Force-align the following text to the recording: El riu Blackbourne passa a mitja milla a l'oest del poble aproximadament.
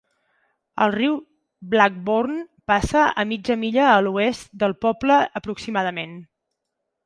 El 0.85 0.93
riu 0.95 1.17
Blackbourne 1.73 2.39
passa 2.73 3.05
a 3.11 3.27
mitja 3.33 3.59
milla 3.67 3.87
a 3.91 4.01
l'oest 4.07 4.51
del 4.65 4.77
poble 4.89 5.23
aproximadament. 5.43 6.21